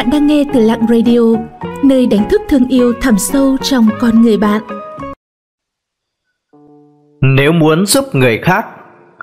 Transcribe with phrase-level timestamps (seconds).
[0.00, 1.20] Bạn đang nghe từ Lặng Radio,
[1.84, 4.62] nơi đánh thức thương yêu thẳm sâu trong con người bạn.
[7.22, 8.66] Nếu muốn giúp người khác,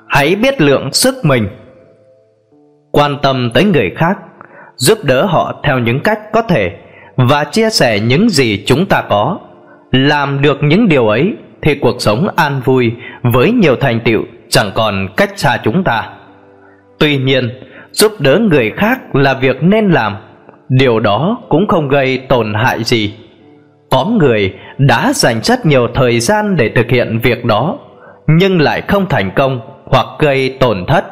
[0.08, 1.48] hãy biết lượng sức mình.
[2.92, 4.18] Quan tâm tới người khác,
[4.76, 6.70] giúp đỡ họ theo những cách có thể
[7.16, 9.38] và chia sẻ những gì chúng ta có.
[9.92, 12.92] Làm được những điều ấy thì cuộc sống an vui
[13.22, 16.10] với nhiều thành tựu chẳng còn cách xa chúng ta.
[16.98, 17.50] Tuy nhiên,
[17.92, 20.16] giúp đỡ người khác là việc nên làm
[20.68, 23.14] điều đó cũng không gây tổn hại gì.
[23.90, 27.78] Có người đã dành rất nhiều thời gian để thực hiện việc đó,
[28.26, 31.04] nhưng lại không thành công hoặc gây tổn thất.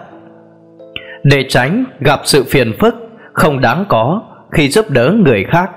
[1.23, 2.95] Để tránh gặp sự phiền phức
[3.33, 5.71] không đáng có khi giúp đỡ người khác,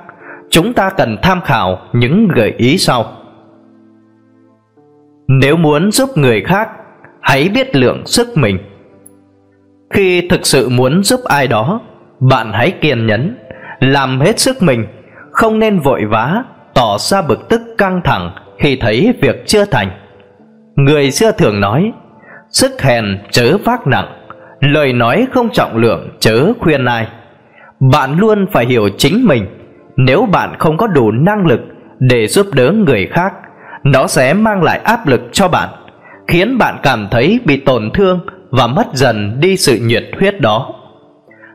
[0.49, 3.05] chúng ta cần tham khảo những gợi ý sau.
[5.27, 6.69] Nếu muốn giúp người khác,
[7.21, 8.57] hãy biết lượng sức mình.
[9.89, 11.81] Khi thực sự muốn giúp ai đó,
[12.19, 13.35] bạn hãy kiên nhẫn
[13.79, 14.85] làm hết sức mình,
[15.31, 19.91] không nên vội vã, tỏ ra bực tức căng thẳng khi thấy việc chưa thành.
[20.75, 21.91] Người xưa thường nói,
[22.49, 24.07] sức hèn chớ vác nặng,
[24.59, 27.07] lời nói không trọng lượng chớ khuyên ai.
[27.91, 29.45] Bạn luôn phải hiểu chính mình,
[29.97, 31.59] nếu bạn không có đủ năng lực
[31.99, 33.33] để giúp đỡ người khác,
[33.83, 35.69] nó sẽ mang lại áp lực cho bạn,
[36.27, 40.73] khiến bạn cảm thấy bị tổn thương và mất dần đi sự nhiệt huyết đó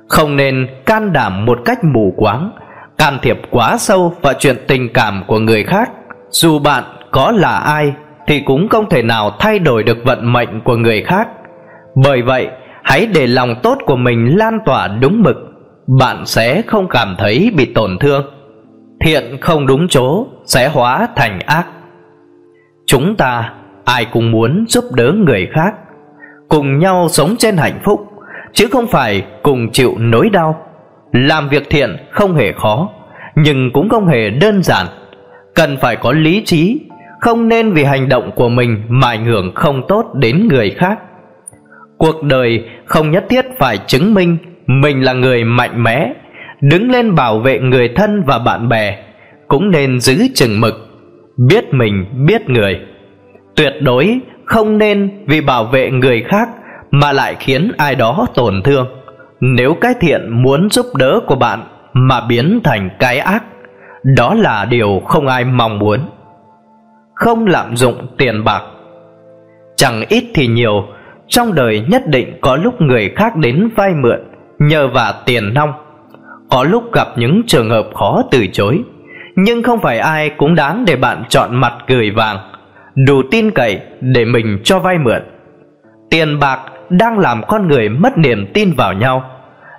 [0.09, 2.51] không nên can đảm một cách mù quáng,
[2.99, 5.91] can thiệp quá sâu vào chuyện tình cảm của người khác.
[6.31, 7.93] Dù bạn có là ai
[8.27, 11.29] thì cũng không thể nào thay đổi được vận mệnh của người khác.
[12.05, 12.49] Bởi vậy,
[12.83, 15.37] hãy để lòng tốt của mình lan tỏa đúng mực,
[15.99, 18.25] bạn sẽ không cảm thấy bị tổn thương.
[19.01, 21.67] Thiện không đúng chỗ sẽ hóa thành ác.
[22.87, 23.53] Chúng ta
[23.85, 25.75] ai cũng muốn giúp đỡ người khác,
[26.49, 28.01] cùng nhau sống trên hạnh phúc
[28.55, 30.67] chứ không phải cùng chịu nỗi đau.
[31.13, 32.91] Làm việc thiện không hề khó,
[33.35, 34.87] nhưng cũng không hề đơn giản.
[35.55, 36.81] Cần phải có lý trí,
[37.21, 40.99] không nên vì hành động của mình mà ảnh hưởng không tốt đến người khác.
[41.99, 46.13] Cuộc đời không nhất thiết phải chứng minh mình là người mạnh mẽ,
[46.61, 48.99] đứng lên bảo vệ người thân và bạn bè,
[49.49, 50.75] cũng nên giữ chừng mực,
[51.49, 52.81] biết mình, biết người.
[53.57, 56.49] Tuyệt đối không nên vì bảo vệ người khác
[56.95, 58.87] mà lại khiến ai đó tổn thương.
[59.41, 61.63] Nếu cái thiện muốn giúp đỡ của bạn
[61.93, 63.45] mà biến thành cái ác,
[64.17, 66.01] đó là điều không ai mong muốn.
[67.15, 68.63] Không lạm dụng tiền bạc.
[69.77, 70.85] Chẳng ít thì nhiều,
[71.29, 74.21] trong đời nhất định có lúc người khác đến vay mượn
[74.59, 75.73] nhờ vả tiền nong.
[76.51, 78.83] Có lúc gặp những trường hợp khó từ chối,
[79.37, 82.39] nhưng không phải ai cũng đáng để bạn chọn mặt cười vàng,
[83.07, 85.23] đủ tin cậy để mình cho vay mượn.
[86.11, 86.61] Tiền bạc
[86.99, 89.31] đang làm con người mất niềm tin vào nhau.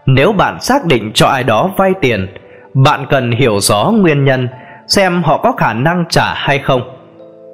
[0.06, 2.28] Nếu bạn xác định cho ai đó vay tiền,
[2.74, 4.48] bạn cần hiểu rõ nguyên nhân,
[4.88, 6.82] xem họ có khả năng trả hay không.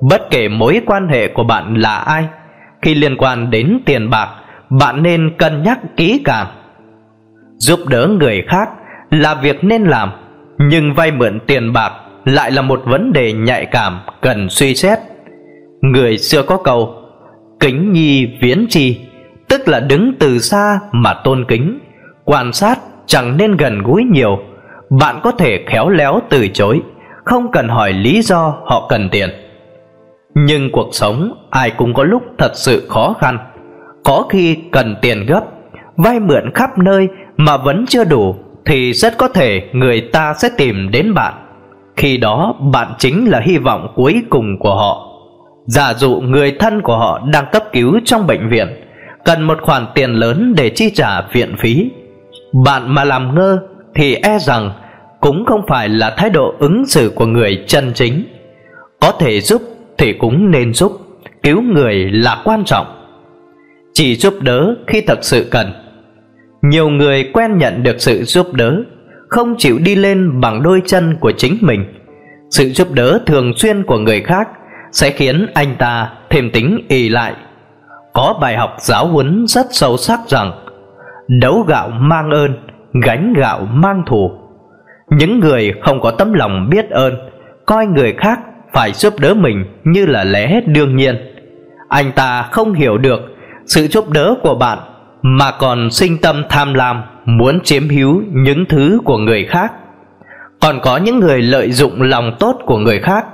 [0.09, 2.27] Bất kể mối quan hệ của bạn là ai,
[2.81, 4.29] khi liên quan đến tiền bạc,
[4.69, 6.47] bạn nên cân nhắc kỹ càng.
[7.57, 8.69] Giúp đỡ người khác
[9.09, 10.11] là việc nên làm,
[10.57, 11.93] nhưng vay mượn tiền bạc
[12.25, 14.99] lại là một vấn đề nhạy cảm cần suy xét.
[15.81, 16.95] Người xưa có câu,
[17.59, 18.99] kính nhi viễn chi
[19.51, 21.79] tức là đứng từ xa mà tôn kính.
[22.25, 24.39] Quan sát chẳng nên gần gũi nhiều.
[24.99, 26.81] Bạn có thể khéo léo từ chối,
[27.25, 29.29] không cần hỏi lý do họ cần tiền.
[30.35, 33.37] Nhưng cuộc sống ai cũng có lúc thật sự khó khăn.
[34.03, 35.41] Có khi cần tiền gấp,
[35.97, 37.07] vay mượn khắp nơi
[37.37, 38.35] mà vẫn chưa đủ
[38.65, 41.33] thì rất có thể người ta sẽ tìm đến bạn.
[41.97, 45.07] Khi đó bạn chính là hy vọng cuối cùng của họ.
[45.65, 48.67] Giả dụ người thân của họ đang cấp cứu trong bệnh viện
[49.25, 51.89] cần một khoản tiền lớn để chi trả viện phí.
[52.65, 53.59] Bạn mà làm ngơ
[53.95, 54.71] thì e rằng
[55.19, 58.23] cũng không phải là thái độ ứng xử của người chân chính.
[58.99, 59.61] Có thể giúp
[59.97, 60.91] thì cũng nên giúp,
[61.43, 62.85] cứu người là quan trọng.
[63.93, 65.67] Chỉ giúp đỡ khi thật sự cần.
[66.61, 68.83] Nhiều người quen nhận được sự giúp đỡ,
[69.29, 71.85] không chịu đi lên bằng đôi chân của chính mình.
[72.49, 74.47] Sự giúp đỡ thường xuyên của người khác
[74.91, 77.33] sẽ khiến anh ta thêm tính ì lại
[78.13, 80.51] có bài học giáo huấn rất sâu sắc rằng
[81.27, 82.53] đấu gạo mang ơn,
[83.05, 84.31] gánh gạo mang thù.
[85.09, 87.13] Những người không có tấm lòng biết ơn,
[87.65, 88.39] coi người khác
[88.73, 91.15] phải giúp đỡ mình như là lẽ đương nhiên.
[91.89, 93.19] Anh ta không hiểu được
[93.65, 94.77] sự giúp đỡ của bạn
[95.21, 99.71] mà còn sinh tâm tham lam, muốn chiếm hữu những thứ của người khác.
[100.61, 103.25] Còn có những người lợi dụng lòng tốt của người khác,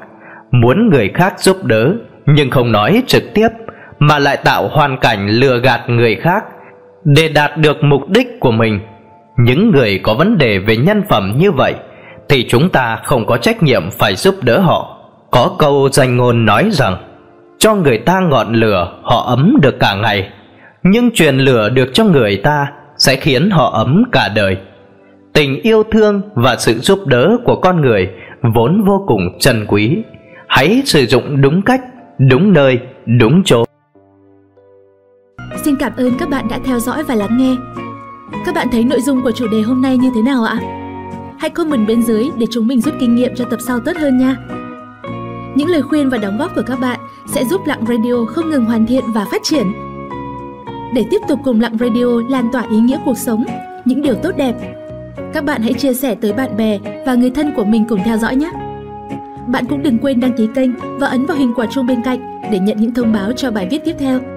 [0.52, 1.94] muốn người khác giúp đỡ
[2.26, 3.50] nhưng không nói trực tiếp
[4.00, 6.44] mà lại tạo hoàn cảnh lừa gạt người khác
[7.04, 8.80] để đạt được mục đích của mình.
[9.38, 11.74] Những người có vấn đề về nhân phẩm như vậy
[12.30, 14.98] thì chúng ta không có trách nhiệm phải giúp đỡ họ.
[15.32, 16.98] Có câu danh ngôn nói rằng,
[17.60, 20.30] cho người ta ngọn lửa, họ ấm được cả ngày,
[20.84, 22.68] nhưng truyền lửa được cho người ta
[22.98, 24.58] sẽ khiến họ ấm cả đời.
[25.34, 28.10] Tình yêu thương và sự giúp đỡ của con người
[28.56, 29.98] vốn vô cùng trân quý.
[30.48, 31.82] Hãy sử dụng đúng cách,
[32.30, 32.80] đúng nơi,
[33.20, 33.64] đúng chỗ
[35.68, 37.56] xin cảm ơn các bạn đã theo dõi và lắng nghe
[38.46, 40.60] các bạn thấy nội dung của chủ đề hôm nay như thế nào ạ
[41.40, 44.18] hãy comment bên dưới để chúng mình rút kinh nghiệm cho tập sau tốt hơn
[44.18, 44.36] nha
[45.56, 48.66] những lời khuyên và đóng góp của các bạn sẽ giúp Lặng Radio không ngừng
[48.66, 49.74] hoàn thiện và phát triển.
[50.94, 53.46] Để tiếp tục cùng Lặng Radio lan tỏa ý nghĩa cuộc sống,
[53.86, 54.56] những điều tốt đẹp,
[55.34, 58.18] các bạn hãy chia sẻ tới bạn bè và người thân của mình cùng theo
[58.18, 58.52] dõi nhé.
[59.48, 62.42] Bạn cũng đừng quên đăng ký kênh và ấn vào hình quả chuông bên cạnh
[62.52, 64.37] để nhận những thông báo cho bài viết tiếp theo.